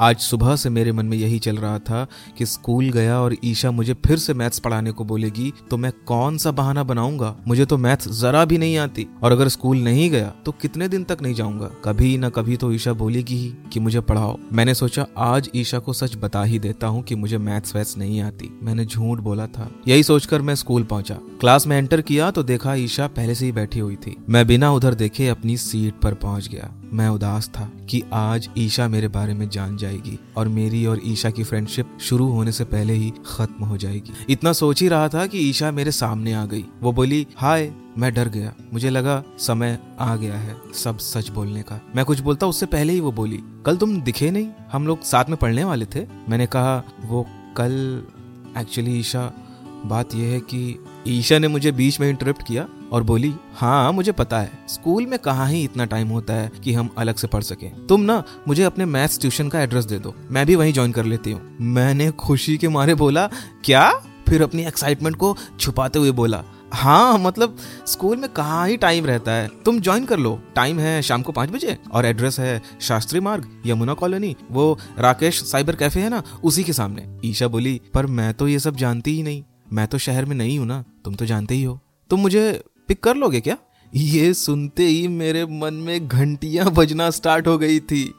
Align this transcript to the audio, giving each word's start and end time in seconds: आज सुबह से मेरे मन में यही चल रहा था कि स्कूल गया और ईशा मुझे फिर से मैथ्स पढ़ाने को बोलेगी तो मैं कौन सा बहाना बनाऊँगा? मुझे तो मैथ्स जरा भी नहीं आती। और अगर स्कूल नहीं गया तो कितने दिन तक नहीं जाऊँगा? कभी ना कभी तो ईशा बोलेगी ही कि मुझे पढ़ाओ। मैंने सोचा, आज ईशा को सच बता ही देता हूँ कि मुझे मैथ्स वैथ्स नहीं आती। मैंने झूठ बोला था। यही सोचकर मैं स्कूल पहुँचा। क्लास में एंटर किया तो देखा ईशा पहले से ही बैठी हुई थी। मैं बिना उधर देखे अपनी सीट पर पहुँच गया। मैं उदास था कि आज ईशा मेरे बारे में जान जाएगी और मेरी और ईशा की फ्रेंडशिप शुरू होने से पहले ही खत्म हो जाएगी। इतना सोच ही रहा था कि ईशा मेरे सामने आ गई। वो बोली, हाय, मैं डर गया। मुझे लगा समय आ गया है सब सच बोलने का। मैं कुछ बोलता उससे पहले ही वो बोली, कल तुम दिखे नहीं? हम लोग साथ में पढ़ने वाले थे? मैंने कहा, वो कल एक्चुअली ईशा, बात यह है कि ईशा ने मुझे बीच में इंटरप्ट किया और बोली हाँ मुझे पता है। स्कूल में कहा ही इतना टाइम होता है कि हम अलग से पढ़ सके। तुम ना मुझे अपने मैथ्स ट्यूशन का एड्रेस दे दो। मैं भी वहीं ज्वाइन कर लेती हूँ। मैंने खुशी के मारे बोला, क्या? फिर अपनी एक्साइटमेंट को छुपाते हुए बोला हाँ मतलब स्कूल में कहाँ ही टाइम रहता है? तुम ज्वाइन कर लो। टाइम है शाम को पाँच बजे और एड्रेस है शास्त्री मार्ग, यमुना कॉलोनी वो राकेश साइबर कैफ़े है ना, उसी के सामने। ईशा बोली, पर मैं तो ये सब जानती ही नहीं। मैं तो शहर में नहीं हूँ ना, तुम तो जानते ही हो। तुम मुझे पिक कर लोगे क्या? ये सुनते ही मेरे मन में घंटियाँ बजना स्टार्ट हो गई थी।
आज 0.00 0.16
सुबह 0.16 0.54
से 0.56 0.70
मेरे 0.70 0.92
मन 0.92 1.06
में 1.06 1.16
यही 1.16 1.38
चल 1.38 1.56
रहा 1.56 1.78
था 1.78 2.06
कि 2.38 2.46
स्कूल 2.46 2.88
गया 2.90 3.18
और 3.20 3.34
ईशा 3.44 3.70
मुझे 3.70 3.94
फिर 3.94 4.18
से 4.18 4.34
मैथ्स 4.34 4.58
पढ़ाने 4.58 4.92
को 4.92 5.04
बोलेगी 5.04 5.52
तो 5.70 5.76
मैं 5.76 5.90
कौन 6.06 6.38
सा 6.38 6.50
बहाना 6.50 6.82
बनाऊँगा? 6.82 7.34
मुझे 7.48 7.64
तो 7.64 7.78
मैथ्स 7.78 8.08
जरा 8.20 8.44
भी 8.44 8.58
नहीं 8.58 8.76
आती। 8.78 9.06
और 9.22 9.32
अगर 9.32 9.48
स्कूल 9.48 9.78
नहीं 9.78 10.10
गया 10.10 10.32
तो 10.46 10.52
कितने 10.52 10.88
दिन 10.88 11.04
तक 11.04 11.18
नहीं 11.22 11.34
जाऊँगा? 11.34 11.70
कभी 11.84 12.16
ना 12.18 12.28
कभी 12.28 12.56
तो 12.56 12.72
ईशा 12.72 12.92
बोलेगी 12.92 13.36
ही 13.36 13.52
कि 13.72 13.80
मुझे 13.80 14.00
पढ़ाओ। 14.00 14.38
मैंने 14.52 14.74
सोचा, 14.74 15.06
आज 15.18 15.50
ईशा 15.54 15.78
को 15.78 15.92
सच 15.92 16.16
बता 16.16 16.42
ही 16.42 16.58
देता 16.58 16.86
हूँ 16.86 17.02
कि 17.02 17.14
मुझे 17.14 17.38
मैथ्स 17.38 17.76
वैथ्स 17.76 17.96
नहीं 17.98 18.20
आती। 18.20 18.50
मैंने 18.62 18.84
झूठ 18.84 19.18
बोला 19.18 19.46
था। 19.46 19.70
यही 19.88 20.02
सोचकर 20.02 20.42
मैं 20.42 20.54
स्कूल 20.54 20.82
पहुँचा। 20.82 21.18
क्लास 21.40 21.66
में 21.66 21.76
एंटर 21.76 22.00
किया 22.00 22.30
तो 22.30 22.42
देखा 22.42 22.74
ईशा 22.74 23.06
पहले 23.06 23.34
से 23.34 23.44
ही 23.44 23.52
बैठी 23.52 23.78
हुई 23.78 23.94
थी। 23.96 24.16
मैं 24.28 24.46
बिना 24.46 24.70
उधर 24.72 24.94
देखे 24.94 25.28
अपनी 25.28 25.56
सीट 25.56 25.94
पर 25.94 26.14
पहुँच 26.14 26.48
गया। 26.48 26.70
मैं 26.92 27.08
उदास 27.08 27.48
था 27.48 27.64
कि 27.90 28.02
आज 28.12 28.48
ईशा 28.58 28.88
मेरे 28.88 29.08
बारे 29.08 29.34
में 29.34 29.48
जान 29.48 29.76
जाएगी 29.76 30.18
और 30.36 30.48
मेरी 30.48 30.84
और 30.86 31.00
ईशा 31.04 31.30
की 31.30 31.44
फ्रेंडशिप 31.44 31.96
शुरू 32.00 32.26
होने 32.28 32.52
से 32.52 32.64
पहले 32.64 32.92
ही 32.92 33.12
खत्म 33.26 33.64
हो 33.64 33.76
जाएगी। 33.76 34.12
इतना 34.28 34.52
सोच 34.52 34.82
ही 34.82 34.88
रहा 34.88 35.08
था 35.08 35.26
कि 35.26 35.38
ईशा 35.38 35.70
मेरे 35.70 35.90
सामने 35.90 36.32
आ 36.32 36.44
गई। 36.44 36.64
वो 36.82 36.92
बोली, 36.92 37.26
हाय, 37.36 37.72
मैं 37.98 38.12
डर 38.14 38.28
गया। 38.28 38.52
मुझे 38.72 38.90
लगा 38.90 39.22
समय 39.38 39.78
आ 40.00 40.16
गया 40.16 40.34
है 40.34 40.56
सब 40.74 40.98
सच 40.98 41.28
बोलने 41.28 41.62
का। 41.62 41.80
मैं 41.96 42.04
कुछ 42.04 42.20
बोलता 42.20 42.46
उससे 42.46 42.66
पहले 42.66 42.92
ही 42.92 43.00
वो 43.00 43.12
बोली, 43.12 43.40
कल 43.66 43.76
तुम 43.76 44.00
दिखे 44.02 44.30
नहीं? 44.30 44.48
हम 44.72 44.86
लोग 44.86 45.02
साथ 45.02 45.24
में 45.24 45.36
पढ़ने 45.36 45.64
वाले 45.64 45.86
थे? 45.86 46.06
मैंने 46.28 46.46
कहा, 46.46 46.82
वो 47.06 47.26
कल 47.56 48.04
एक्चुअली 48.58 48.98
ईशा, 48.98 49.30
बात 49.86 50.14
यह 50.14 50.28
है 50.28 50.40
कि 50.40 50.78
ईशा 51.08 51.38
ने 51.38 51.48
मुझे 51.48 51.72
बीच 51.72 52.00
में 52.00 52.08
इंटरप्ट 52.08 52.42
किया 52.42 52.66
और 52.92 53.02
बोली 53.02 53.32
हाँ 53.54 53.92
मुझे 53.92 54.12
पता 54.12 54.38
है। 54.40 54.50
स्कूल 54.68 55.06
में 55.06 55.18
कहा 55.18 55.46
ही 55.46 55.62
इतना 55.64 55.84
टाइम 55.84 56.08
होता 56.08 56.34
है 56.34 56.50
कि 56.64 56.72
हम 56.72 56.90
अलग 56.98 57.16
से 57.16 57.26
पढ़ 57.26 57.42
सके। 57.42 57.66
तुम 57.86 58.00
ना 58.00 58.22
मुझे 58.48 58.62
अपने 58.62 58.84
मैथ्स 58.84 59.20
ट्यूशन 59.20 59.48
का 59.48 59.62
एड्रेस 59.62 59.84
दे 59.84 59.98
दो। 59.98 60.14
मैं 60.30 60.46
भी 60.46 60.54
वहीं 60.54 60.72
ज्वाइन 60.72 60.92
कर 60.92 61.04
लेती 61.04 61.32
हूँ। 61.32 61.56
मैंने 61.60 62.10
खुशी 62.10 62.56
के 62.58 62.68
मारे 62.68 62.94
बोला, 62.94 63.26
क्या? 63.64 63.90
फिर 64.28 64.42
अपनी 64.42 64.64
एक्साइटमेंट 64.64 65.16
को 65.16 65.36
छुपाते 65.60 65.98
हुए 65.98 66.10
बोला 66.10 66.42
हाँ 66.72 67.18
मतलब 67.18 67.56
स्कूल 67.86 68.16
में 68.16 68.28
कहाँ 68.32 68.68
ही 68.68 68.76
टाइम 68.76 69.06
रहता 69.06 69.32
है? 69.32 69.48
तुम 69.64 69.80
ज्वाइन 69.80 70.04
कर 70.04 70.18
लो। 70.18 70.38
टाइम 70.54 70.78
है 70.78 71.00
शाम 71.02 71.22
को 71.22 71.32
पाँच 71.32 71.50
बजे 71.50 71.76
और 71.92 72.06
एड्रेस 72.06 72.38
है 72.40 72.60
शास्त्री 72.80 73.20
मार्ग, 73.20 73.48
यमुना 73.66 73.94
कॉलोनी 73.94 74.34
वो 74.50 74.78
राकेश 74.98 75.42
साइबर 75.42 75.76
कैफ़े 75.76 76.02
है 76.02 76.08
ना, 76.08 76.22
उसी 76.44 76.64
के 76.64 76.72
सामने। 76.72 77.06
ईशा 77.24 77.48
बोली, 77.48 77.80
पर 77.94 78.06
मैं 78.06 78.32
तो 78.34 78.48
ये 78.48 78.58
सब 78.58 78.76
जानती 78.76 79.16
ही 79.16 79.22
नहीं। 79.22 79.42
मैं 79.72 79.86
तो 79.88 79.98
शहर 79.98 80.24
में 80.24 80.36
नहीं 80.36 80.58
हूँ 80.58 80.66
ना, 80.66 80.84
तुम 81.04 81.14
तो 81.14 81.26
जानते 81.26 81.54
ही 81.54 81.62
हो। 81.62 81.80
तुम 82.10 82.20
मुझे 82.20 82.64
पिक 82.88 83.02
कर 83.02 83.16
लोगे 83.16 83.40
क्या? 83.40 83.56
ये 83.94 84.34
सुनते 84.34 84.86
ही 84.86 85.08
मेरे 85.08 85.46
मन 85.46 85.74
में 85.74 86.08
घंटियाँ 86.08 86.70
बजना 86.70 87.10
स्टार्ट 87.10 87.46
हो 87.46 87.58
गई 87.58 87.80
थी। 87.80 88.14